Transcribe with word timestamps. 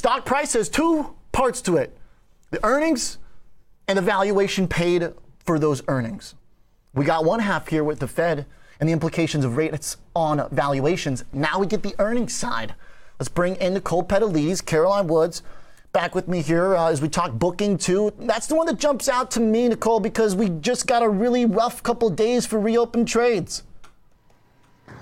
stock 0.00 0.24
price 0.24 0.54
has 0.54 0.70
two 0.70 1.14
parts 1.30 1.60
to 1.60 1.76
it 1.76 1.94
the 2.52 2.64
earnings 2.64 3.18
and 3.86 3.98
the 3.98 4.02
valuation 4.02 4.66
paid 4.66 5.12
for 5.44 5.58
those 5.58 5.82
earnings. 5.88 6.34
We 6.94 7.04
got 7.04 7.26
one 7.26 7.40
half 7.40 7.68
here 7.68 7.84
with 7.84 7.98
the 7.98 8.08
Fed 8.08 8.46
and 8.80 8.88
the 8.88 8.94
implications 8.94 9.44
of 9.44 9.58
rates 9.58 9.98
on 10.16 10.48
valuations. 10.52 11.24
Now 11.34 11.58
we 11.58 11.66
get 11.66 11.82
the 11.82 11.94
earnings 11.98 12.34
side. 12.34 12.74
Let's 13.18 13.28
bring 13.28 13.56
in 13.56 13.74
Nicole 13.74 14.02
Petallides, 14.02 14.62
Caroline 14.62 15.06
Woods, 15.06 15.42
back 15.92 16.14
with 16.14 16.28
me 16.28 16.40
here 16.40 16.74
uh, 16.74 16.90
as 16.90 17.02
we 17.02 17.10
talk 17.10 17.32
booking 17.32 17.76
too. 17.76 18.10
That's 18.20 18.46
the 18.46 18.54
one 18.54 18.66
that 18.68 18.78
jumps 18.78 19.06
out 19.06 19.30
to 19.32 19.40
me, 19.40 19.68
Nicole, 19.68 20.00
because 20.00 20.34
we 20.34 20.48
just 20.48 20.86
got 20.86 21.02
a 21.02 21.08
really 21.10 21.44
rough 21.44 21.82
couple 21.82 22.08
days 22.08 22.46
for 22.46 22.58
reopened 22.58 23.06
trades. 23.06 23.64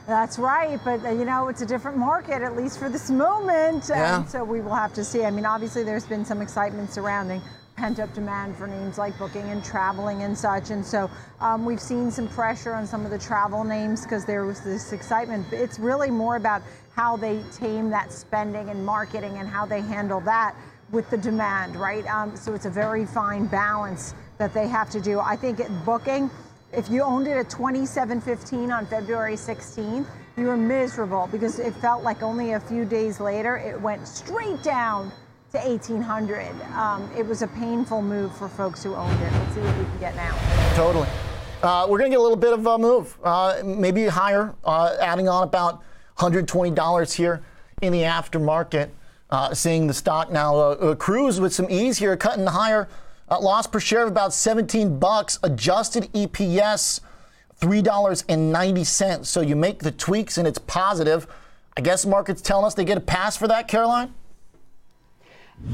That's 0.08 0.38
right, 0.38 0.80
but 0.86 1.02
you 1.02 1.26
know 1.26 1.48
it's 1.48 1.60
a 1.60 1.66
different 1.66 1.98
market 1.98 2.40
at 2.40 2.56
least 2.56 2.78
for 2.78 2.88
this 2.88 3.10
moment, 3.10 3.84
yeah. 3.90 4.20
and 4.20 4.30
so 4.30 4.42
we 4.42 4.62
will 4.62 4.74
have 4.74 4.94
to 4.94 5.04
see. 5.04 5.22
I 5.22 5.30
mean, 5.30 5.44
obviously 5.44 5.82
there's 5.84 6.06
been 6.06 6.24
some 6.24 6.40
excitement 6.40 6.90
surrounding 6.90 7.42
pent 7.76 8.00
up 8.00 8.12
demand 8.14 8.56
for 8.56 8.66
names 8.66 8.96
like 8.96 9.16
booking 9.18 9.42
and 9.50 9.62
traveling 9.62 10.22
and 10.22 10.36
such. 10.36 10.70
And 10.70 10.84
so 10.84 11.10
um, 11.40 11.66
we've 11.66 11.80
seen 11.80 12.10
some 12.10 12.26
pressure 12.26 12.72
on 12.72 12.86
some 12.86 13.04
of 13.04 13.10
the 13.10 13.18
travel 13.18 13.64
names 13.64 14.02
because 14.02 14.24
there 14.24 14.46
was 14.46 14.62
this 14.62 14.94
excitement. 14.94 15.46
It's 15.52 15.78
really 15.78 16.10
more 16.10 16.36
about 16.36 16.62
how 16.96 17.18
they 17.18 17.42
tame 17.52 17.90
that 17.90 18.10
spending 18.10 18.70
and 18.70 18.86
marketing 18.86 19.36
and 19.36 19.46
how 19.46 19.66
they 19.66 19.82
handle 19.82 20.20
that 20.22 20.56
with 20.90 21.08
the 21.10 21.18
demand, 21.18 21.76
right? 21.76 22.06
Um, 22.06 22.34
so 22.34 22.54
it's 22.54 22.66
a 22.66 22.70
very 22.70 23.04
fine 23.04 23.46
balance 23.46 24.14
that 24.38 24.54
they 24.54 24.68
have 24.68 24.88
to 24.90 25.02
do. 25.02 25.20
I 25.20 25.36
think 25.36 25.60
at 25.60 25.84
booking, 25.84 26.30
if 26.72 26.90
you 26.90 27.02
owned 27.02 27.26
it 27.26 27.36
at 27.36 27.48
27.15 27.48 28.76
on 28.76 28.86
February 28.86 29.34
16th, 29.34 30.06
you 30.36 30.44
were 30.44 30.56
miserable 30.56 31.28
because 31.32 31.58
it 31.58 31.74
felt 31.76 32.02
like 32.02 32.22
only 32.22 32.52
a 32.52 32.60
few 32.60 32.84
days 32.84 33.20
later 33.20 33.56
it 33.56 33.80
went 33.80 34.06
straight 34.06 34.62
down 34.62 35.10
to 35.52 35.58
1800. 35.58 36.48
Um, 36.72 37.10
it 37.16 37.26
was 37.26 37.42
a 37.42 37.48
painful 37.48 38.02
move 38.02 38.36
for 38.36 38.48
folks 38.48 38.82
who 38.82 38.94
owned 38.94 39.20
it. 39.22 39.32
Let's 39.32 39.54
see 39.54 39.60
what 39.60 39.78
we 39.78 39.84
can 39.84 39.98
get 39.98 40.14
now. 40.14 40.38
Totally. 40.74 41.08
Uh, 41.62 41.86
we're 41.88 41.98
going 41.98 42.10
to 42.10 42.14
get 42.14 42.20
a 42.20 42.22
little 42.22 42.36
bit 42.36 42.52
of 42.52 42.64
a 42.66 42.78
move, 42.78 43.18
uh, 43.24 43.62
maybe 43.64 44.06
higher, 44.06 44.54
uh, 44.64 44.94
adding 45.00 45.28
on 45.28 45.42
about 45.42 45.82
$120 46.18 47.14
here 47.14 47.42
in 47.82 47.92
the 47.92 48.02
aftermarket. 48.02 48.90
Uh, 49.30 49.52
seeing 49.52 49.86
the 49.86 49.92
stock 49.92 50.32
now 50.32 50.56
uh, 50.56 50.70
uh, 50.80 50.94
cruise 50.94 51.38
with 51.38 51.52
some 51.52 51.66
ease 51.68 51.98
here, 51.98 52.16
cutting 52.16 52.46
higher. 52.46 52.88
Loss 53.30 53.66
per 53.66 53.80
share 53.80 54.02
of 54.02 54.08
about 54.08 54.32
17 54.32 54.98
bucks. 54.98 55.38
Adjusted 55.42 56.12
EPS 56.12 57.00
$3.90. 57.60 59.26
So 59.26 59.40
you 59.40 59.56
make 59.56 59.80
the 59.80 59.90
tweaks 59.90 60.38
and 60.38 60.46
it's 60.46 60.58
positive. 60.58 61.26
I 61.76 61.80
guess 61.80 62.06
market's 62.06 62.40
telling 62.40 62.64
us 62.64 62.74
they 62.74 62.84
get 62.84 62.98
a 62.98 63.02
pass 63.02 63.36
for 63.36 63.48
that, 63.48 63.68
Caroline? 63.68 64.14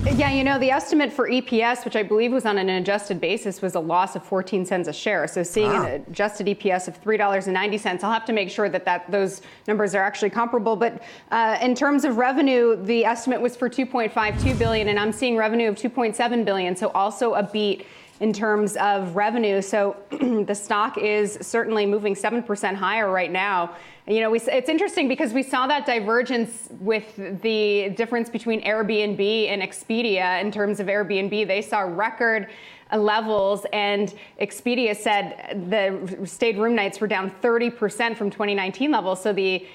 Yeah, 0.05 0.31
you 0.31 0.45
know, 0.45 0.59
the 0.59 0.71
estimate 0.71 1.13
for 1.13 1.29
EPS, 1.29 1.85
which 1.85 1.97
I 1.97 2.03
believe 2.03 2.33
was 2.33 2.47
on 2.47 2.59
an 2.59 2.69
adjusted 2.69 3.21
basis, 3.21 3.61
was 3.61 3.75
a 3.75 3.81
loss 3.81 4.17
of 4.17 4.25
14 4.25 4.65
cents 4.65 4.87
a 4.87 4.93
share. 4.93 5.27
So 5.27 5.43
seeing 5.43 5.73
wow. 5.73 5.87
an 5.87 6.05
adjusted 6.09 6.47
EPS 6.47 6.89
of 6.89 7.03
$3.90, 7.03 8.05
I'll 8.05 8.13
have 8.13 8.25
to 8.27 8.33
make 8.33 8.51
sure 8.51 8.69
that, 8.69 8.85
that 8.85 9.11
those 9.11 9.43
numbers 9.67 9.95
are 9.95 10.03
actually 10.03 10.31
comparable. 10.31 10.77
But 10.77 11.03
uh, 11.31 11.59
in 11.61 11.75
terms 11.75 12.05
of 12.05 12.17
revenue, 12.17 12.77
the 12.77 13.05
estimate 13.05 13.41
was 13.41 13.57
for 13.57 13.69
2.52 13.69 14.59
billion, 14.59 14.89
and 14.89 14.99
I'm 14.99 15.13
seeing 15.13 15.37
revenue 15.37 15.69
of 15.69 15.77
2.7 15.77 16.45
billion. 16.45 16.77
So 16.77 16.89
also 16.91 17.35
a 17.35 17.43
beat 17.43 17.87
in 18.21 18.33
terms 18.33 18.77
of 18.77 19.17
revenue. 19.17 19.61
So 19.61 19.97
the 20.47 20.55
stock 20.55 20.99
is 20.99 21.39
certainly 21.41 21.87
moving 21.87 22.15
7% 22.15 22.75
higher 22.75 23.11
right 23.11 23.31
now. 23.31 23.75
You 24.07 24.21
know, 24.21 24.31
we, 24.31 24.39
it's 24.39 24.69
interesting 24.69 25.09
because 25.09 25.33
we 25.33 25.43
saw 25.43 25.67
that 25.67 25.87
divergence 25.87 26.69
with 26.79 27.17
the 27.41 27.89
difference 27.97 28.29
between 28.29 28.63
Airbnb 28.63 29.49
and 29.49 29.63
Expedia 29.63 30.43
in 30.43 30.53
terms 30.53 30.79
of 30.79 30.89
Airbnb. 30.89 31.49
They 31.49 31.63
saw 31.63 31.81
record 31.81 32.49
levels, 32.95 33.65
and 33.73 34.13
Expedia 34.39 34.95
said 34.95 35.67
the 35.71 36.27
stayed 36.27 36.59
room 36.59 36.75
nights 36.75 37.01
were 37.01 37.07
down 37.07 37.31
30% 37.43 38.15
from 38.15 38.29
2019 38.29 38.91
levels. 38.91 39.23
So 39.23 39.33
the, 39.33 39.67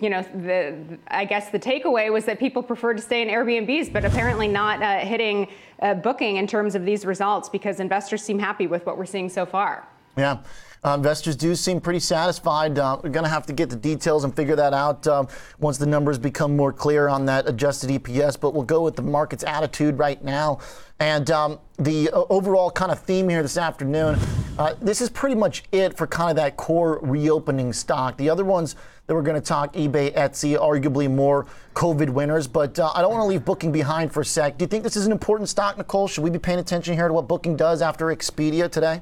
you 0.00 0.10
know, 0.10 0.22
the 0.22 0.76
I 1.08 1.24
guess 1.24 1.50
the 1.50 1.58
takeaway 1.58 2.12
was 2.12 2.24
that 2.26 2.38
people 2.38 2.62
preferred 2.62 2.98
to 2.98 3.02
stay 3.02 3.20
in 3.20 3.28
Airbnbs, 3.28 3.92
but 3.92 4.04
apparently 4.04 4.46
not 4.46 4.80
uh, 4.80 5.00
hitting 5.00 5.48
uh, 5.80 5.94
booking 5.94 6.36
in 6.36 6.46
terms 6.46 6.76
of 6.76 6.84
these 6.84 7.04
results 7.04 7.48
because 7.48 7.80
investors 7.80 8.22
seem 8.22 8.38
happy 8.38 8.68
with 8.68 8.86
what 8.86 8.96
we're 8.96 9.06
seeing 9.06 9.28
so 9.28 9.44
far. 9.44 9.88
Yeah. 10.16 10.38
Uh, 10.84 10.94
investors 10.96 11.36
do 11.36 11.54
seem 11.54 11.80
pretty 11.80 12.00
satisfied. 12.00 12.76
Uh, 12.76 12.98
we're 13.02 13.10
going 13.10 13.24
to 13.24 13.30
have 13.30 13.46
to 13.46 13.52
get 13.52 13.70
the 13.70 13.76
details 13.76 14.24
and 14.24 14.34
figure 14.34 14.56
that 14.56 14.74
out 14.74 15.06
uh, 15.06 15.24
once 15.60 15.78
the 15.78 15.86
numbers 15.86 16.18
become 16.18 16.56
more 16.56 16.72
clear 16.72 17.06
on 17.06 17.24
that 17.26 17.48
adjusted 17.48 17.88
EPS. 17.88 18.38
But 18.40 18.52
we'll 18.52 18.64
go 18.64 18.82
with 18.82 18.96
the 18.96 19.02
market's 19.02 19.44
attitude 19.44 19.96
right 19.98 20.22
now. 20.24 20.58
And 20.98 21.30
um, 21.30 21.60
the 21.78 22.10
uh, 22.10 22.24
overall 22.30 22.70
kind 22.70 22.90
of 22.90 22.98
theme 22.98 23.28
here 23.28 23.42
this 23.42 23.56
afternoon 23.56 24.18
uh, 24.58 24.74
this 24.82 25.00
is 25.00 25.08
pretty 25.08 25.34
much 25.34 25.64
it 25.72 25.96
for 25.96 26.06
kind 26.06 26.30
of 26.30 26.36
that 26.36 26.56
core 26.56 26.98
reopening 27.02 27.72
stock. 27.72 28.18
The 28.18 28.28
other 28.28 28.44
ones 28.44 28.76
that 29.06 29.14
we're 29.14 29.22
going 29.22 29.40
to 29.40 29.46
talk 29.46 29.72
eBay, 29.72 30.14
Etsy, 30.14 30.58
arguably 30.58 31.10
more 31.10 31.46
COVID 31.74 32.10
winners. 32.10 32.46
But 32.46 32.78
uh, 32.78 32.92
I 32.94 33.00
don't 33.00 33.10
want 33.10 33.22
to 33.22 33.26
leave 33.26 33.44
Booking 33.44 33.72
behind 33.72 34.12
for 34.12 34.20
a 34.20 34.24
sec. 34.24 34.58
Do 34.58 34.64
you 34.64 34.68
think 34.68 34.84
this 34.84 34.96
is 34.96 35.06
an 35.06 35.12
important 35.12 35.48
stock, 35.48 35.78
Nicole? 35.78 36.06
Should 36.06 36.22
we 36.22 36.30
be 36.30 36.38
paying 36.38 36.58
attention 36.58 36.94
here 36.94 37.08
to 37.08 37.14
what 37.14 37.28
Booking 37.28 37.56
does 37.56 37.80
after 37.80 38.06
Expedia 38.06 38.70
today? 38.70 39.00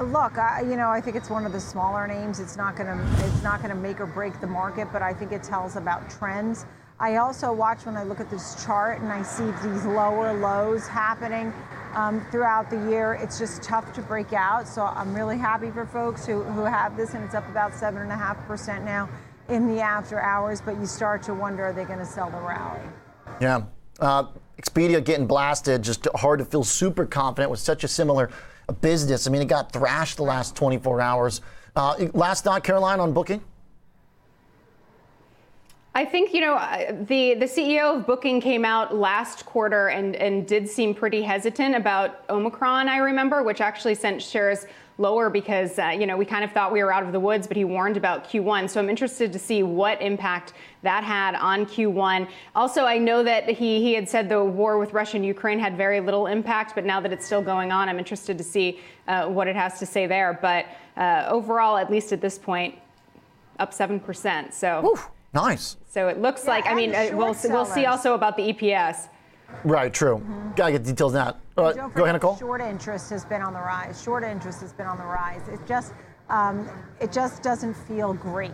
Look, 0.00 0.38
I, 0.38 0.62
you 0.62 0.76
know, 0.76 0.88
I 0.88 0.98
think 0.98 1.14
it's 1.14 1.28
one 1.28 1.44
of 1.44 1.52
the 1.52 1.60
smaller 1.60 2.06
names. 2.06 2.40
It's 2.40 2.56
not 2.56 2.74
going 2.74 2.86
to 2.86 3.26
it's 3.26 3.42
not 3.42 3.62
to 3.62 3.74
make 3.74 4.00
or 4.00 4.06
break 4.06 4.40
the 4.40 4.46
market, 4.46 4.88
but 4.92 5.02
I 5.02 5.12
think 5.12 5.30
it 5.30 5.42
tells 5.42 5.76
about 5.76 6.08
trends. 6.08 6.64
I 6.98 7.16
also 7.16 7.52
watch 7.52 7.84
when 7.84 7.98
I 7.98 8.02
look 8.04 8.18
at 8.18 8.30
this 8.30 8.64
chart 8.64 9.00
and 9.00 9.12
I 9.12 9.22
see 9.22 9.44
these 9.62 9.84
lower 9.84 10.32
lows 10.32 10.86
happening 10.88 11.52
um, 11.94 12.26
throughout 12.30 12.70
the 12.70 12.76
year. 12.90 13.14
It's 13.14 13.38
just 13.38 13.62
tough 13.62 13.92
to 13.92 14.00
break 14.00 14.32
out. 14.32 14.66
So 14.66 14.84
I'm 14.84 15.14
really 15.14 15.36
happy 15.36 15.70
for 15.70 15.84
folks 15.84 16.24
who, 16.24 16.42
who 16.44 16.64
have 16.64 16.96
this, 16.96 17.12
and 17.12 17.22
it's 17.22 17.34
up 17.34 17.48
about 17.50 17.74
seven 17.74 18.00
and 18.00 18.10
a 18.10 18.16
half 18.16 18.38
percent 18.46 18.86
now 18.86 19.06
in 19.50 19.66
the 19.68 19.82
after 19.82 20.18
hours. 20.18 20.62
But 20.62 20.78
you 20.78 20.86
start 20.86 21.22
to 21.24 21.34
wonder, 21.34 21.66
are 21.66 21.72
they 21.74 21.84
going 21.84 21.98
to 21.98 22.06
sell 22.06 22.30
the 22.30 22.40
rally? 22.40 22.80
Yeah. 23.38 23.64
Uh, 23.98 24.28
Expedia 24.60 25.04
getting 25.04 25.26
blasted, 25.26 25.82
just 25.82 26.06
hard 26.14 26.38
to 26.38 26.44
feel 26.44 26.64
super 26.64 27.04
confident 27.04 27.50
with 27.50 27.60
such 27.60 27.84
a 27.84 27.88
similar 27.88 28.30
business. 28.72 29.26
I 29.26 29.30
mean, 29.30 29.42
it 29.42 29.48
got 29.48 29.72
thrashed 29.72 30.16
the 30.16 30.22
last 30.22 30.56
24 30.56 31.00
hours. 31.00 31.40
Uh, 31.76 32.08
last 32.12 32.44
night, 32.44 32.64
Caroline, 32.64 33.00
on 33.00 33.12
booking? 33.12 33.42
I 35.92 36.04
think 36.04 36.32
you 36.32 36.40
know 36.40 36.56
the 37.08 37.34
the 37.34 37.46
CEO 37.46 37.96
of 37.96 38.06
Booking 38.06 38.40
came 38.40 38.64
out 38.64 38.94
last 38.94 39.44
quarter 39.44 39.88
and 39.88 40.14
and 40.14 40.46
did 40.46 40.68
seem 40.68 40.94
pretty 40.94 41.20
hesitant 41.20 41.74
about 41.74 42.24
Omicron. 42.30 42.88
I 42.88 42.98
remember, 42.98 43.42
which 43.42 43.60
actually 43.60 43.96
sent 43.96 44.22
shares 44.22 44.66
lower 44.98 45.30
because 45.30 45.80
uh, 45.80 45.88
you 45.88 46.06
know 46.06 46.16
we 46.16 46.24
kind 46.24 46.44
of 46.44 46.52
thought 46.52 46.70
we 46.70 46.84
were 46.84 46.92
out 46.92 47.02
of 47.02 47.10
the 47.10 47.18
woods, 47.18 47.48
but 47.48 47.56
he 47.56 47.64
warned 47.64 47.96
about 47.96 48.22
Q1. 48.22 48.70
So 48.70 48.78
I'm 48.78 48.88
interested 48.88 49.32
to 49.32 49.38
see 49.40 49.64
what 49.64 50.00
impact 50.00 50.52
that 50.82 51.02
had 51.02 51.34
on 51.34 51.66
Q1. 51.66 52.28
Also, 52.54 52.84
I 52.84 52.96
know 52.96 53.24
that 53.24 53.48
he 53.48 53.80
he 53.82 53.92
had 53.94 54.08
said 54.08 54.28
the 54.28 54.44
war 54.44 54.78
with 54.78 54.92
Russia 54.92 55.16
and 55.16 55.26
Ukraine 55.26 55.58
had 55.58 55.76
very 55.76 55.98
little 55.98 56.28
impact, 56.28 56.76
but 56.76 56.84
now 56.84 57.00
that 57.00 57.12
it's 57.12 57.26
still 57.26 57.42
going 57.42 57.72
on, 57.72 57.88
I'm 57.88 57.98
interested 57.98 58.38
to 58.38 58.44
see 58.44 58.78
uh, 59.08 59.26
what 59.26 59.48
it 59.48 59.56
has 59.56 59.80
to 59.80 59.86
say 59.86 60.06
there. 60.06 60.38
But 60.40 60.66
uh, 60.96 61.26
overall, 61.28 61.76
at 61.78 61.90
least 61.90 62.12
at 62.12 62.20
this 62.20 62.38
point, 62.38 62.76
up 63.58 63.74
seven 63.74 63.98
percent. 63.98 64.54
So. 64.54 64.86
Oof, 64.86 65.10
nice. 65.32 65.76
So 65.88 66.08
it 66.08 66.20
looks 66.20 66.44
yeah, 66.44 66.50
like 66.50 66.66
I 66.66 66.74
mean 66.74 66.94
uh, 66.94 67.10
we'll 67.12 67.36
we'll 67.44 67.64
see 67.64 67.86
also 67.86 68.14
about 68.14 68.36
the 68.36 68.52
EPS. 68.52 69.08
Right, 69.64 69.92
true. 69.92 70.18
Mm-hmm. 70.18 70.54
Gotta 70.54 70.72
get 70.72 70.84
details 70.84 71.14
on 71.14 71.26
that. 71.26 71.40
Uh, 71.56 71.88
go 71.88 72.04
ahead, 72.04 72.14
Nicole. 72.14 72.36
Short 72.36 72.60
interest 72.60 73.10
has 73.10 73.24
been 73.24 73.42
on 73.42 73.52
the 73.52 73.60
rise. 73.60 74.00
Short 74.00 74.22
interest 74.22 74.60
has 74.60 74.72
been 74.72 74.86
on 74.86 74.96
the 74.96 75.04
rise. 75.04 75.46
It 75.48 75.60
just, 75.66 75.92
um, 76.28 76.68
it 77.00 77.12
just 77.12 77.42
doesn't 77.42 77.74
feel 77.74 78.14
great 78.14 78.52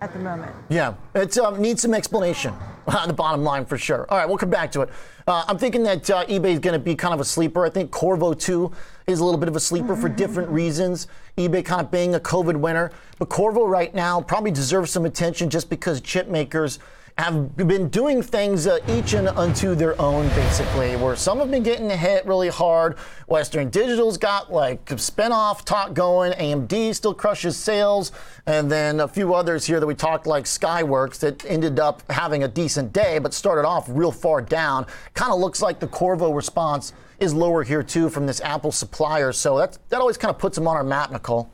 at 0.00 0.12
the 0.12 0.18
moment. 0.18 0.52
Yeah, 0.68 0.94
it 1.14 1.36
um, 1.38 1.60
needs 1.60 1.82
some 1.82 1.94
explanation 1.94 2.54
the 3.06 3.12
bottom 3.12 3.42
line 3.42 3.64
for 3.64 3.76
sure. 3.76 4.06
All 4.08 4.18
right, 4.18 4.28
we'll 4.28 4.38
come 4.38 4.50
back 4.50 4.72
to 4.72 4.82
it. 4.82 4.90
Uh, 5.26 5.44
I'm 5.46 5.58
thinking 5.58 5.82
that 5.82 6.08
uh, 6.08 6.24
eBay 6.26 6.52
is 6.52 6.58
going 6.58 6.72
to 6.72 6.78
be 6.78 6.94
kind 6.94 7.12
of 7.12 7.20
a 7.20 7.24
sleeper. 7.24 7.64
I 7.66 7.70
think 7.70 7.90
Qorvo 7.90 8.38
2 8.38 8.72
is 9.06 9.20
a 9.20 9.24
little 9.24 9.38
bit 9.38 9.48
of 9.48 9.56
a 9.56 9.60
sleeper 9.60 9.94
for 9.94 10.08
different 10.08 10.48
reasons. 10.50 11.06
eBay 11.36 11.64
kind 11.64 11.80
of 11.80 11.90
being 11.90 12.14
a 12.14 12.20
COVID 12.20 12.56
winner. 12.56 12.90
But 13.18 13.28
Qorvo 13.28 13.68
right 13.68 13.94
now 13.94 14.20
probably 14.20 14.50
deserves 14.50 14.90
some 14.90 15.04
attention 15.04 15.50
just 15.50 15.68
because 15.68 16.00
chip 16.00 16.28
makers– 16.28 16.78
have 17.18 17.56
been 17.56 17.88
doing 17.88 18.22
things 18.22 18.68
uh, 18.68 18.78
each 18.88 19.12
and 19.14 19.26
unto 19.28 19.74
their 19.74 20.00
own, 20.00 20.28
basically, 20.28 20.94
where 20.94 21.16
some 21.16 21.38
have 21.38 21.50
been 21.50 21.64
getting 21.64 21.90
hit 21.90 22.24
really 22.24 22.48
hard. 22.48 22.96
Western 23.26 23.70
Digital's 23.70 24.16
got 24.16 24.52
like 24.52 24.84
spinoff 24.86 25.64
talk 25.64 25.94
going. 25.94 26.32
AMD 26.32 26.94
still 26.94 27.12
crushes 27.12 27.56
sales. 27.56 28.12
And 28.46 28.70
then 28.70 29.00
a 29.00 29.08
few 29.08 29.34
others 29.34 29.66
here 29.66 29.80
that 29.80 29.86
we 29.86 29.96
talked, 29.96 30.28
like 30.28 30.44
Skyworks, 30.44 31.18
that 31.18 31.44
ended 31.44 31.80
up 31.80 32.08
having 32.08 32.44
a 32.44 32.48
decent 32.48 32.92
day, 32.92 33.18
but 33.18 33.34
started 33.34 33.66
off 33.66 33.86
real 33.88 34.12
far 34.12 34.40
down. 34.40 34.86
Kind 35.14 35.32
of 35.32 35.40
looks 35.40 35.60
like 35.60 35.80
the 35.80 35.88
Qorvo 35.88 36.34
response 36.34 36.92
is 37.18 37.34
lower 37.34 37.64
here, 37.64 37.82
too, 37.82 38.08
from 38.08 38.26
this 38.26 38.40
Apple 38.42 38.70
supplier. 38.70 39.32
So 39.32 39.58
that's, 39.58 39.80
that 39.88 40.00
always 40.00 40.16
kind 40.16 40.30
of 40.30 40.38
puts 40.38 40.56
them 40.56 40.68
on 40.68 40.76
our 40.76 40.84
map, 40.84 41.10
Nicole. 41.10 41.50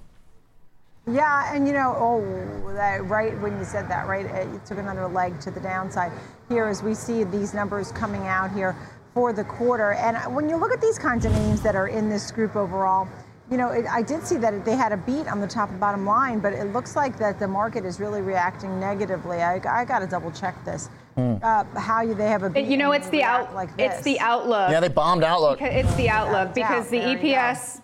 Yeah, 1.06 1.54
and 1.54 1.66
you 1.66 1.74
know, 1.74 1.94
oh, 1.98 2.72
that, 2.72 3.04
right 3.06 3.38
when 3.40 3.58
you 3.58 3.64
said 3.64 3.88
that, 3.88 4.06
right, 4.06 4.24
it 4.24 4.64
took 4.64 4.78
another 4.78 5.06
leg 5.06 5.38
to 5.40 5.50
the 5.50 5.60
downside 5.60 6.12
here 6.48 6.66
as 6.66 6.82
we 6.82 6.94
see 6.94 7.24
these 7.24 7.52
numbers 7.52 7.92
coming 7.92 8.22
out 8.26 8.50
here 8.52 8.74
for 9.12 9.32
the 9.32 9.44
quarter. 9.44 9.92
And 9.92 10.34
when 10.34 10.48
you 10.48 10.56
look 10.56 10.72
at 10.72 10.80
these 10.80 10.98
kinds 10.98 11.26
of 11.26 11.32
names 11.32 11.60
that 11.62 11.76
are 11.76 11.88
in 11.88 12.08
this 12.08 12.30
group 12.30 12.56
overall, 12.56 13.06
you 13.50 13.58
know, 13.58 13.68
it, 13.68 13.84
I 13.86 14.00
did 14.00 14.26
see 14.26 14.36
that 14.38 14.64
they 14.64 14.74
had 14.74 14.92
a 14.92 14.96
beat 14.96 15.28
on 15.28 15.40
the 15.40 15.46
top 15.46 15.68
and 15.68 15.78
bottom 15.78 16.06
line, 16.06 16.40
but 16.40 16.54
it 16.54 16.72
looks 16.72 16.96
like 16.96 17.18
that 17.18 17.38
the 17.38 17.46
market 17.46 17.84
is 17.84 18.00
really 18.00 18.22
reacting 18.22 18.80
negatively. 18.80 19.42
I, 19.42 19.60
I 19.68 19.84
got 19.84 19.98
to 19.98 20.06
double 20.06 20.30
check 20.32 20.62
this. 20.64 20.88
Mm. 21.18 21.42
Uh, 21.44 21.64
how 21.78 22.00
you, 22.00 22.14
they 22.14 22.28
have 22.28 22.42
a 22.42 22.50
beat 22.50 22.66
you 22.66 22.78
know, 22.78 22.92
it's 22.92 23.08
the 23.10 23.22
out, 23.22 23.54
like 23.54 23.68
it's 23.78 24.00
the 24.00 24.18
outlook. 24.20 24.70
Yeah, 24.70 24.80
they 24.80 24.88
bombed 24.88 25.22
outlook. 25.22 25.58
Because 25.58 25.84
it's 25.84 25.94
the 25.96 26.08
outlook 26.08 26.54
because 26.54 26.88
the 26.88 26.98
EPS. 26.98 27.82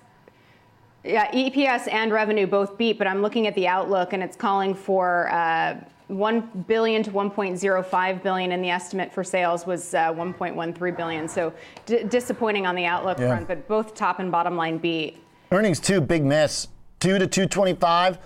Yeah, 1.05 1.31
EPS 1.31 1.91
and 1.91 2.13
revenue 2.13 2.47
both 2.47 2.77
beat, 2.77 2.99
but 2.99 3.07
I'm 3.07 3.23
looking 3.23 3.47
at 3.47 3.55
the 3.55 3.67
outlook 3.67 4.13
and 4.13 4.23
it's 4.23 4.37
calling 4.37 4.75
for 4.75 5.33
uh, 5.33 5.77
1 6.09 6.65
billion 6.67 7.03
to 7.05 7.11
1.05 7.11 8.23
billion, 8.23 8.53
and 8.53 8.63
the 8.63 8.71
estimate 8.71 9.13
for 9.13 9.25
sales 9.25 9.65
was 9.65 9.95
uh, 9.95 10.13
1.13 10.13 10.97
billion. 10.97 11.29
So 11.29 11.53
d- 11.87 12.03
disappointing 12.05 12.67
on 12.67 12.75
the 12.75 12.85
outlook 12.85 13.19
yeah. 13.19 13.29
front, 13.29 13.49
but 13.49 13.67
both 13.69 13.95
top 13.95 14.19
and 14.19 14.31
bottom 14.31 14.57
line 14.57 14.79
beat. 14.79 15.17
Earnings 15.53 15.81
too, 15.81 16.01
big 16.01 16.25
miss. 16.25 16.69
Two 16.99 17.19
to 17.19 17.27
225. 17.27 18.19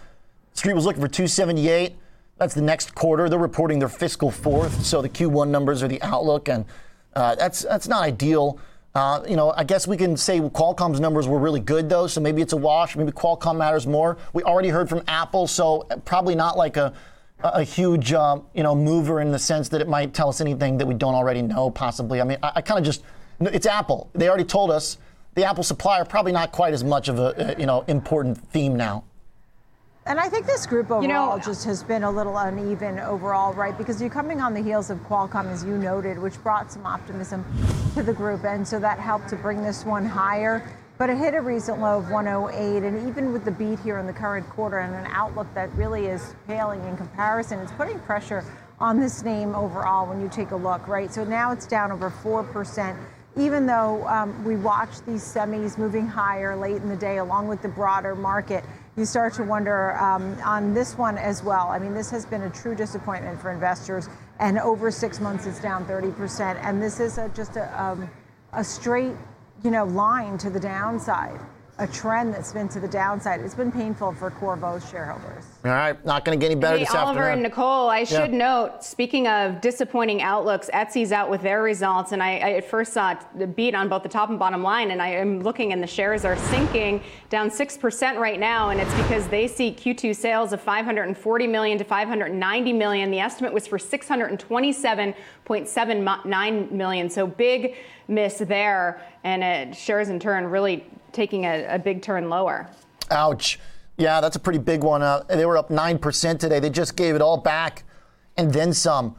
Street 0.55 0.73
was 0.73 0.85
looking 0.85 1.03
for 1.03 1.09
278. 1.09 1.95
That's 2.39 2.55
the 2.55 2.63
next 2.63 2.95
quarter. 2.95 3.29
They're 3.29 3.39
reporting 3.39 3.79
their 3.79 3.89
fiscal 3.89 4.31
fourth, 4.31 4.85
so 4.85 5.01
the 5.01 5.09
Q1 5.09 5.49
numbers 5.49 5.83
are 5.83 5.89
the 5.89 6.03
outlook, 6.03 6.49
and 6.49 6.65
uh, 7.15 7.37
that's 7.37 7.63
that's 7.63 7.87
not 7.87 8.03
ideal. 8.03 8.59
Uh, 8.95 9.25
you 9.29 9.35
know, 9.35 9.53
I 9.57 9.65
guess 9.65 9.89
we 9.89 9.97
can 9.97 10.17
say 10.17 10.39
Qualcomm's 10.39 11.01
numbers 11.01 11.27
were 11.27 11.41
really 11.41 11.59
good 11.59 11.89
though, 11.89 12.07
so 12.07 12.21
maybe 12.21 12.41
it's 12.41 12.53
a 12.53 12.57
wash. 12.57 12.95
Maybe 12.95 13.11
Qualcomm 13.11 13.57
matters 13.57 13.89
more. 13.89 14.17
We 14.33 14.45
already 14.45 14.69
heard 14.69 14.89
from 14.89 15.03
Apple, 15.09 15.49
so 15.49 15.83
probably 16.05 16.37
not 16.37 16.57
like 16.57 16.77
a 16.77 16.93
a 17.43 17.65
huge 17.65 18.13
uh, 18.13 18.39
you 18.55 18.63
know 18.63 18.75
mover 18.75 19.21
in 19.21 19.33
the 19.33 19.39
sense 19.39 19.69
that 19.71 19.81
it 19.81 19.89
might 19.89 20.15
tell 20.15 20.29
us 20.29 20.41
anything 20.41 20.79
that 20.79 20.87
we 20.87 20.95
don't 20.95 21.15
already 21.15 21.43
know. 21.43 21.71
Possibly. 21.71 22.21
I 22.21 22.25
mean, 22.25 22.39
I, 22.41 22.53
I 22.57 22.61
kind 22.61 22.79
of 22.79 22.85
just 22.85 23.03
it's 23.41 23.67
Apple. 23.67 24.11
They 24.15 24.29
already 24.29 24.45
told 24.45 24.71
us 24.71 24.99
the 25.35 25.45
Apple 25.45 25.65
supplier 25.65 26.05
probably 26.05 26.31
not 26.31 26.53
quite 26.53 26.73
as 26.73 26.85
much 26.85 27.09
of 27.09 27.19
a, 27.19 27.57
you 27.59 27.67
know 27.67 27.85
important 27.89 28.39
theme 28.53 28.77
now. 28.77 29.03
And 30.07 30.21
I 30.21 30.29
think 30.29 30.45
this 30.45 30.67
group 30.67 30.91
overall 30.91 31.03
you 31.03 31.09
know, 31.09 31.41
just 31.43 31.65
has 31.65 31.83
been 31.83 32.03
a 32.03 32.11
little 32.11 32.37
uneven 32.37 32.99
overall, 32.99 33.55
right? 33.55 33.77
Because 33.77 34.03
you're 34.03 34.11
coming 34.11 34.39
on 34.39 34.53
the 34.53 34.61
heels 34.61 34.91
of 34.91 34.99
Qualcomm, 35.09 35.51
as 35.51 35.65
you 35.65 35.79
noted, 35.79 36.19
which 36.19 36.41
brought 36.43 36.71
some 36.71 36.85
optimism 36.85 37.43
to 37.95 38.03
the 38.03 38.13
group, 38.13 38.45
and 38.45 38.69
so 38.69 38.79
that 38.79 38.99
helped 38.99 39.29
to 39.31 39.37
bring 39.37 39.63
this 39.63 39.87
one 39.87 40.05
higher. 40.05 40.69
But 40.99 41.09
it 41.09 41.17
hit 41.17 41.33
a 41.33 41.41
recent 41.41 41.81
low 41.81 41.99
of 41.99 42.11
108, 42.11 42.87
and 42.87 43.09
even 43.09 43.33
with 43.33 43.47
the 43.47 43.51
beat 43.51 43.81
here 43.81 43.99
in 43.99 44.07
the 44.07 44.13
current 44.13 44.47
quarter 44.51 44.81
and 44.81 44.95
an 44.95 45.11
outlook 45.11 45.47
that 45.55 45.75
really 45.75 46.07
is 46.07 46.35
paling 46.47 46.85
in 46.85 46.99
comparison, 46.99 47.59
it's 47.61 47.73
putting 47.73 47.99
pressure 48.01 48.45
on 48.81 49.01
this 49.01 49.23
name 49.25 49.55
overall 49.55 50.07
when 50.07 50.21
you 50.21 50.29
take 50.29 50.51
a 50.51 50.57
look, 50.57 50.87
right? 50.87 51.13
So 51.15 51.25
now 51.25 51.51
it's 51.51 51.67
down 51.67 51.91
over 51.91 52.11
4% 52.11 52.97
even 53.37 53.67
though 53.67 54.07
um, 54.07 54.45
we 54.45 54.55
watch 54.55 55.01
these 55.07 55.23
semis 55.23 55.77
moving 55.77 56.07
higher 56.07 56.55
late 56.55 56.77
in 56.77 56.89
the 56.89 56.97
day 56.97 57.19
along 57.19 57.49
with 57.49 57.61
the 57.63 57.69
broader 57.69 58.15
market, 58.15 58.65
you 58.97 59.05
start 59.05 59.35
to 59.35 59.43
wonder 59.43 59.97
um, 59.99 60.37
on 60.45 60.73
this 60.73 60.97
one 60.97 61.19
as 61.19 61.43
well. 61.43 61.69
I 61.69 61.79
mean, 61.79 61.95
this 61.95 62.11
has 62.11 62.25
been 62.25 62.43
a 62.43 62.51
true 62.51 62.75
disappointment 62.75 63.41
for 63.41 63.51
investors, 63.51 64.09
and 64.39 64.59
over 64.59 64.91
six 64.91 65.21
months 65.21 65.47
it's 65.47 65.61
down 65.61 65.85
30%. 65.87 66.59
And 66.63 66.81
this 66.83 67.01
is 67.01 67.19
a, 67.19 67.29
just 67.31 67.57
a, 67.57 67.83
um, 67.83 68.09
a 68.53 68.63
straight, 68.63 69.15
you 69.65 69.71
know, 69.71 69.85
line 69.85 70.39
to 70.39 70.51
the 70.51 70.61
downside 70.61 71.41
a 71.79 71.87
trend 71.89 72.33
that's 72.33 72.53
been 72.53 72.69
to 72.69 72.79
the 72.79 72.87
downside. 72.87 73.41
It's 73.41 73.57
been 73.57 73.73
painful 73.73 74.13
for 74.13 74.31
Qorvo's 74.31 74.89
shareholders. 74.89 75.43
All 75.65 75.73
right, 75.73 76.05
not 76.05 76.25
going 76.25 76.39
to 76.39 76.43
get 76.43 76.53
any 76.53 76.61
better 76.61 76.79
hey, 76.79 76.85
this 76.85 76.95
Oliver 76.95 77.23
afternoon. 77.23 77.33
and 77.33 77.43
Nicole, 77.43 77.89
I 77.89 78.05
should 78.05 78.31
yeah. 78.31 78.39
note, 78.39 78.85
speaking 78.85 79.27
of 79.27 79.61
disappointing 79.61 80.23
outlooks, 80.23 80.71
Etsy's 80.73 81.11
out 81.11 81.31
with 81.31 81.43
their 81.43 81.63
results, 81.63 82.13
and 82.13 82.23
I, 82.23 82.39
I, 82.39 82.53
at 82.53 82.65
first 82.65 82.93
saw 82.93 83.17
the 83.37 83.49
beat 83.49 83.75
on 83.75 83.89
both 83.89 84.05
the 84.05 84.09
top 84.09 84.31
and 84.31 84.39
bottom 84.39 84.63
line, 84.63 84.93
and 84.93 85.03
I 85.03 85.09
am 85.09 85.41
looking, 85.41 85.73
and 85.73 85.83
the 85.83 85.89
shares 85.89 86.25
are 86.25 86.37
sinking 86.37 87.03
down 87.29 87.51
six 87.51 87.77
percent 87.77 88.19
right 88.19 88.39
now, 88.39 88.69
and 88.69 88.81
it's 88.81 88.95
because 88.95 89.27
they 89.27 89.49
see 89.49 89.73
Q2 89.73 90.15
sales 90.15 90.53
of 90.53 90.61
540 90.61 91.47
million 91.49 91.77
to 91.79 91.85
590 91.85 92.73
million. 92.73 93.11
The 93.11 93.19
estimate 93.19 93.53
was 93.53 93.67
for 93.67 93.79
627.79 93.79 96.71
million, 96.71 97.11
so 97.11 97.27
big 97.27 97.75
miss 98.07 98.39
there, 98.39 99.03
and 99.25 99.43
it 99.43 99.75
shares 99.75 100.09
in 100.09 100.21
turn 100.21 100.47
really 100.47 100.87
taking 101.15 101.47
a, 101.47 101.65
a 101.75 101.79
big 101.79 102.03
turn 102.03 102.29
lower. 102.29 102.69
Ouch. 103.11 103.59
Yeah, 103.97 104.21
that's 104.21 104.37
a 104.37 104.41
pretty 104.41 104.59
big 104.59 104.83
one. 104.83 105.03
Uh, 105.03 105.23
they 105.29 105.47
were 105.47 105.57
up 105.57 105.69
9% 105.69 106.39
today. 106.39 106.59
They 106.59 106.71
just 106.71 106.97
gave 106.97 107.15
it 107.15 107.23
all 107.23 107.37
back 107.37 107.85
and 108.37 108.53
then 108.53 108.73
some. 108.73 109.17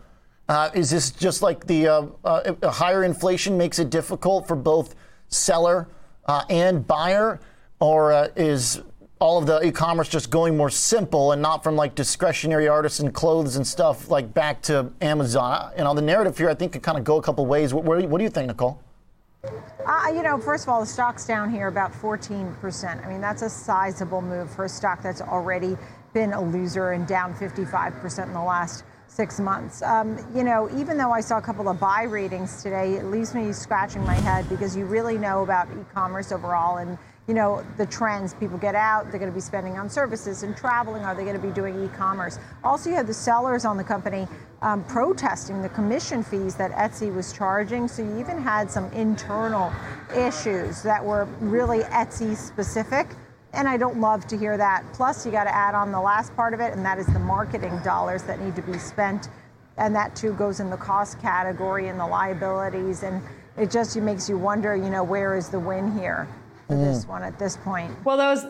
Uh, 0.47 0.69
is 0.73 0.91
this 0.91 1.11
just 1.11 1.41
like 1.41 1.65
the 1.65 1.87
uh, 1.87 2.05
uh 2.23 2.69
higher 2.69 3.03
inflation 3.03 3.57
makes 3.57 3.79
it 3.79 3.89
difficult 3.89 4.47
for 4.47 4.55
both 4.55 4.93
seller 5.29 5.87
uh, 6.25 6.43
and 6.49 6.85
buyer? 6.85 7.39
Or 7.79 8.13
uh, 8.13 8.27
is 8.35 8.81
all 9.19 9.37
of 9.37 9.47
the 9.47 9.65
e-commerce 9.65 10.07
just 10.09 10.29
going 10.29 10.55
more 10.55 10.69
simple 10.69 11.31
and 11.31 11.41
not 11.41 11.63
from 11.63 11.75
like 11.75 11.95
discretionary 11.95 12.67
artisan 12.67 13.11
clothes 13.11 13.55
and 13.55 13.65
stuff 13.65 14.09
like 14.09 14.33
back 14.33 14.61
to 14.63 14.91
Amazon? 15.01 15.71
You 15.77 15.85
know, 15.85 15.93
the 15.93 16.01
narrative 16.01 16.37
here 16.37 16.49
I 16.49 16.53
think 16.53 16.73
could 16.73 16.83
kind 16.83 16.97
of 16.97 17.03
go 17.03 17.17
a 17.17 17.21
couple 17.21 17.45
ways. 17.45 17.73
What, 17.73 17.85
what 17.85 18.17
do 18.17 18.23
you 18.23 18.29
think, 18.29 18.47
Nicole? 18.47 18.81
Uh, 19.87 20.11
you 20.15 20.23
know, 20.23 20.39
first 20.39 20.63
of 20.63 20.69
all, 20.69 20.79
the 20.79 20.85
stock's 20.85 21.27
down 21.27 21.51
here 21.51 21.67
about 21.67 21.93
14%. 21.93 23.05
I 23.05 23.07
mean, 23.07 23.21
that's 23.21 23.43
a 23.43 23.49
sizable 23.49 24.19
move 24.19 24.49
for 24.49 24.65
a 24.65 24.69
stock 24.69 25.03
that's 25.03 25.21
already 25.21 25.77
been 26.11 26.33
a 26.33 26.41
loser 26.41 26.93
and 26.93 27.05
down 27.05 27.35
55% 27.35 28.25
in 28.25 28.33
the 28.33 28.41
last 28.41 28.83
six 29.07 29.39
months. 29.39 29.83
Um, 29.83 30.17
you 30.33 30.43
know, 30.43 30.67
even 30.75 30.97
though 30.97 31.11
I 31.11 31.21
saw 31.21 31.37
a 31.37 31.41
couple 31.41 31.69
of 31.69 31.79
buy 31.79 32.03
ratings 32.03 32.63
today, 32.63 32.95
it 32.95 33.05
leaves 33.05 33.35
me 33.35 33.53
scratching 33.53 34.03
my 34.03 34.15
head 34.15 34.49
because 34.49 34.75
you 34.75 34.85
really 34.85 35.19
know 35.19 35.43
about 35.43 35.67
e-commerce 35.79 36.31
overall 36.31 36.77
and 36.77 36.97
you 37.27 37.33
know, 37.33 37.65
the 37.77 37.85
trends. 37.85 38.33
People 38.35 38.57
get 38.57 38.75
out, 38.75 39.09
they're 39.09 39.19
going 39.19 39.31
to 39.31 39.35
be 39.35 39.41
spending 39.41 39.77
on 39.77 39.89
services 39.89 40.43
and 40.43 40.55
traveling. 40.55 41.03
Are 41.03 41.15
they 41.15 41.23
going 41.23 41.39
to 41.39 41.41
be 41.41 41.53
doing 41.53 41.83
e 41.83 41.89
commerce? 41.95 42.37
Also, 42.63 42.89
you 42.89 42.95
have 42.95 43.07
the 43.07 43.13
sellers 43.13 43.65
on 43.65 43.77
the 43.77 43.83
company 43.83 44.27
um, 44.61 44.83
protesting 44.83 45.61
the 45.61 45.69
commission 45.69 46.23
fees 46.23 46.55
that 46.55 46.71
Etsy 46.71 47.13
was 47.13 47.33
charging. 47.33 47.87
So 47.87 48.03
you 48.03 48.19
even 48.19 48.41
had 48.41 48.69
some 48.69 48.91
internal 48.91 49.71
issues 50.15 50.83
that 50.83 51.03
were 51.03 51.25
really 51.39 51.79
Etsy 51.79 52.35
specific. 52.35 53.07
And 53.53 53.67
I 53.67 53.77
don't 53.77 53.99
love 53.99 54.27
to 54.27 54.37
hear 54.37 54.57
that. 54.57 54.83
Plus, 54.93 55.25
you 55.25 55.31
got 55.31 55.45
to 55.45 55.55
add 55.55 55.75
on 55.75 55.91
the 55.91 56.01
last 56.01 56.35
part 56.35 56.53
of 56.53 56.59
it, 56.59 56.73
and 56.73 56.85
that 56.85 56.99
is 56.99 57.07
the 57.07 57.19
marketing 57.19 57.79
dollars 57.83 58.23
that 58.23 58.41
need 58.41 58.55
to 58.55 58.61
be 58.61 58.77
spent. 58.77 59.29
And 59.77 59.95
that 59.95 60.15
too 60.15 60.33
goes 60.33 60.59
in 60.59 60.69
the 60.69 60.77
cost 60.77 61.21
category 61.21 61.87
and 61.87 61.99
the 61.99 62.05
liabilities. 62.05 63.03
And 63.03 63.21
it 63.57 63.71
just 63.71 63.95
makes 63.95 64.29
you 64.29 64.37
wonder, 64.37 64.75
you 64.75 64.89
know, 64.89 65.03
where 65.03 65.37
is 65.37 65.49
the 65.49 65.59
win 65.59 65.97
here? 65.97 66.27
For 66.67 66.75
mm. 66.75 66.83
this 66.83 67.07
one 67.07 67.23
at 67.23 67.37
this 67.39 67.57
point. 67.57 67.91
Well, 68.05 68.17
those 68.17 68.45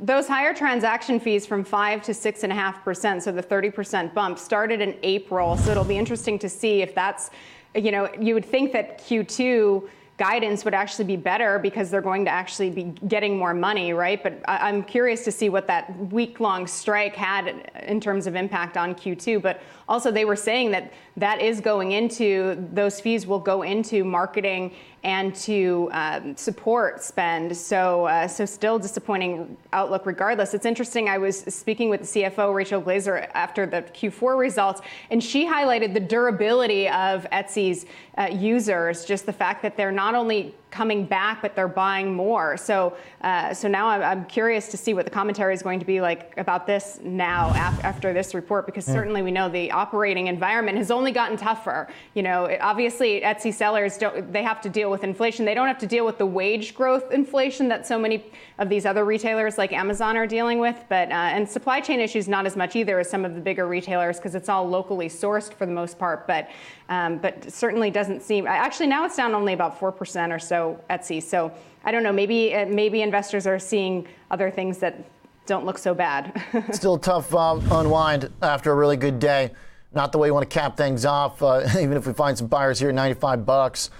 those 0.00 0.26
higher 0.26 0.52
transaction 0.52 1.20
fees 1.20 1.46
from 1.46 1.62
five 1.62 2.02
to 2.02 2.12
six 2.12 2.42
and 2.42 2.52
a 2.52 2.56
half 2.56 2.82
percent, 2.82 3.22
so 3.22 3.30
the 3.30 3.42
30 3.42 3.70
percent 3.70 4.14
bump, 4.14 4.38
started 4.38 4.80
in 4.80 4.96
April. 5.02 5.56
So 5.56 5.70
it'll 5.70 5.84
be 5.84 5.98
interesting 5.98 6.38
to 6.40 6.48
see 6.48 6.82
if 6.82 6.94
that's, 6.94 7.30
you 7.74 7.92
know, 7.92 8.12
you 8.20 8.34
would 8.34 8.44
think 8.44 8.72
that 8.72 8.98
Q2 9.00 9.88
guidance 10.18 10.64
would 10.64 10.74
actually 10.74 11.04
be 11.04 11.16
better 11.16 11.58
because 11.58 11.90
they're 11.90 12.00
going 12.00 12.24
to 12.24 12.30
actually 12.30 12.70
be 12.70 12.84
getting 13.08 13.36
more 13.36 13.54
money, 13.54 13.92
right? 13.92 14.22
But 14.22 14.40
I'm 14.46 14.84
curious 14.84 15.24
to 15.24 15.32
see 15.32 15.48
what 15.48 15.66
that 15.68 16.12
week 16.12 16.38
long 16.38 16.66
strike 16.66 17.16
had 17.16 17.70
in 17.82 18.00
terms 18.00 18.26
of 18.26 18.36
impact 18.36 18.76
on 18.76 18.94
Q2. 18.94 19.40
But 19.40 19.62
also, 19.88 20.10
they 20.10 20.24
were 20.24 20.36
saying 20.36 20.70
that 20.72 20.92
that 21.16 21.40
is 21.40 21.60
going 21.60 21.92
into, 21.92 22.68
those 22.72 23.00
fees 23.00 23.26
will 23.26 23.40
go 23.40 23.62
into 23.62 24.04
marketing 24.04 24.74
and 25.04 25.34
to 25.34 25.88
um, 25.92 26.36
support 26.36 27.02
spend. 27.02 27.56
So, 27.56 28.06
uh, 28.06 28.28
so 28.28 28.44
still 28.44 28.78
disappointing 28.78 29.56
outlook 29.72 30.06
regardless. 30.06 30.54
It's 30.54 30.66
interesting. 30.66 31.08
I 31.08 31.18
was 31.18 31.40
speaking 31.40 31.90
with 31.90 32.02
the 32.02 32.22
CFO 32.22 32.54
Rachel 32.54 32.80
Glaser 32.80 33.28
after 33.34 33.66
the 33.66 33.82
Q4 33.82 34.38
results, 34.38 34.80
and 35.10 35.22
she 35.22 35.46
highlighted 35.46 35.92
the 35.92 36.00
durability 36.00 36.88
of 36.88 37.26
Etsy's 37.32 37.86
uh, 38.16 38.28
users. 38.30 39.04
Just 39.04 39.26
the 39.26 39.32
fact 39.32 39.62
that 39.62 39.76
they're 39.76 39.90
not 39.90 40.14
only 40.14 40.54
coming 40.72 41.04
back, 41.04 41.42
but 41.42 41.54
they're 41.54 41.68
buying 41.68 42.12
more. 42.12 42.56
So, 42.56 42.96
uh, 43.20 43.52
so 43.52 43.68
now 43.68 43.88
I'm, 43.88 44.02
I'm, 44.02 44.24
curious 44.24 44.68
to 44.68 44.76
see 44.78 44.94
what 44.94 45.04
the 45.04 45.10
commentary 45.10 45.52
is 45.52 45.62
going 45.62 45.78
to 45.78 45.84
be 45.84 46.00
like 46.00 46.32
about 46.38 46.66
this 46.66 46.98
now 47.02 47.50
af- 47.50 47.84
after 47.84 48.14
this 48.14 48.34
report, 48.34 48.64
because 48.64 48.86
mm. 48.86 48.92
certainly 48.92 49.20
we 49.20 49.30
know 49.30 49.50
the 49.50 49.70
operating 49.70 50.28
environment 50.28 50.78
has 50.78 50.90
only 50.90 51.12
gotten 51.12 51.36
tougher. 51.36 51.88
You 52.14 52.22
know, 52.22 52.46
it, 52.46 52.60
obviously 52.62 53.20
Etsy 53.20 53.52
sellers 53.52 53.98
don't 53.98 54.32
they 54.32 54.42
have 54.42 54.60
to 54.62 54.70
deal 54.70 54.90
with 54.90 55.04
inflation. 55.04 55.44
They 55.44 55.54
don't 55.54 55.68
have 55.68 55.78
to 55.78 55.86
deal 55.86 56.06
with 56.06 56.16
the 56.16 56.26
wage 56.26 56.74
growth 56.74 57.12
inflation 57.12 57.68
that 57.68 57.86
so 57.86 57.98
many 57.98 58.24
of 58.58 58.70
these 58.70 58.86
other 58.86 59.04
retailers 59.04 59.58
like 59.58 59.72
Amazon 59.72 60.16
are 60.16 60.26
dealing 60.26 60.58
with. 60.58 60.82
But 60.88 61.10
uh, 61.10 61.36
and 61.36 61.48
supply 61.48 61.80
chain 61.80 62.00
issues 62.00 62.28
not 62.28 62.46
as 62.46 62.56
much 62.56 62.74
either 62.76 62.98
as 62.98 63.10
some 63.10 63.26
of 63.26 63.34
the 63.34 63.40
bigger 63.40 63.68
retailers 63.68 64.16
because 64.16 64.34
it's 64.34 64.48
all 64.48 64.66
locally 64.66 65.08
sourced 65.08 65.52
for 65.52 65.66
the 65.66 65.72
most 65.72 65.98
part. 65.98 66.26
But 66.26 66.48
um, 66.92 67.16
but 67.16 67.50
certainly 67.50 67.90
doesn't 67.90 68.22
seem. 68.22 68.46
Actually, 68.46 68.88
now 68.88 69.06
it's 69.06 69.16
down 69.16 69.34
only 69.34 69.54
about 69.54 69.78
four 69.78 69.90
percent 69.90 70.30
or 70.30 70.38
so 70.38 70.78
Etsy. 70.90 71.22
So 71.22 71.50
I 71.84 71.90
don't 71.90 72.02
know. 72.02 72.12
Maybe 72.12 72.54
uh, 72.54 72.66
maybe 72.66 73.00
investors 73.00 73.46
are 73.46 73.58
seeing 73.58 74.06
other 74.30 74.50
things 74.50 74.76
that 74.78 75.02
don't 75.46 75.64
look 75.64 75.78
so 75.78 75.94
bad. 75.94 76.44
Still 76.72 76.98
tough 76.98 77.34
um, 77.34 77.62
unwind 77.72 78.30
after 78.42 78.70
a 78.72 78.74
really 78.74 78.98
good 78.98 79.18
day. 79.18 79.52
Not 79.94 80.12
the 80.12 80.18
way 80.18 80.28
you 80.28 80.34
want 80.34 80.48
to 80.48 80.54
cap 80.54 80.76
things 80.76 81.06
off, 81.06 81.42
uh, 81.42 81.66
even 81.80 81.94
if 81.96 82.06
we 82.06 82.12
find 82.12 82.36
some 82.36 82.46
buyers 82.46 82.78
here 82.78 82.90
at 82.90 82.94
95 82.94 83.46
bucks. 83.46 83.90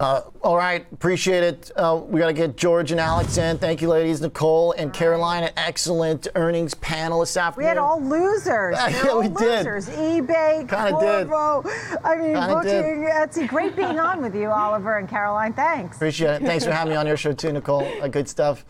Uh, 0.00 0.22
all 0.42 0.56
right, 0.56 0.86
appreciate 0.92 1.42
it. 1.42 1.72
Uh, 1.74 2.00
we 2.06 2.20
got 2.20 2.28
to 2.28 2.32
get 2.32 2.56
George 2.56 2.92
and 2.92 3.00
Alex 3.00 3.36
in. 3.36 3.58
Thank 3.58 3.82
you, 3.82 3.88
ladies. 3.88 4.20
Nicole 4.20 4.70
and 4.72 4.92
Caroline, 4.92 5.42
an 5.42 5.50
excellent 5.56 6.28
earnings 6.36 6.74
panel 6.74 7.18
this 7.20 7.36
afternoon. 7.36 7.64
We 7.64 7.68
had 7.68 7.78
all 7.78 8.00
losers. 8.00 8.76
Yeah, 8.88 9.08
all 9.10 9.18
we 9.20 9.28
did. 9.28 9.66
losers. 9.66 9.88
eBay, 9.88 10.68
Kinda 10.68 10.96
did. 11.00 11.26
Qorvo. 11.28 11.98
I 12.04 12.16
mean, 12.16 12.34
Kinda 12.34 12.60
did. 12.62 12.82
booking, 12.84 13.08
Etsy. 13.12 13.48
Great 13.48 13.74
being 13.74 13.98
on 13.98 14.22
with 14.22 14.36
you, 14.36 14.48
Oliver 14.50 14.98
and 14.98 15.08
Caroline. 15.08 15.52
Thanks. 15.52 15.96
Appreciate 15.96 16.36
it. 16.36 16.42
Thanks 16.42 16.64
for 16.64 16.70
having 16.70 16.90
me 16.92 16.96
on 16.96 17.06
your 17.06 17.16
show 17.16 17.32
too, 17.32 17.52
Nicole. 17.52 17.84
Uh, 18.00 18.06
good 18.06 18.28
stuff. 18.28 18.64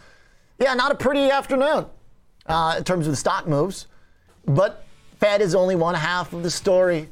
Yeah, 0.58 0.72
not 0.74 0.92
a 0.92 0.94
pretty 0.94 1.30
afternoon 1.30 1.86
uh, 2.46 2.74
in 2.78 2.84
terms 2.84 3.06
of 3.06 3.12
the 3.12 3.16
stock 3.16 3.46
moves, 3.46 3.86
but 4.46 4.86
Fed 5.20 5.42
is 5.42 5.54
only 5.54 5.76
one 5.76 5.94
half 5.94 6.32
of 6.32 6.42
the 6.42 6.50
story. 6.50 7.08